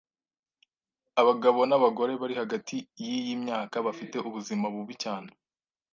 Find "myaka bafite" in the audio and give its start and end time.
3.43-4.15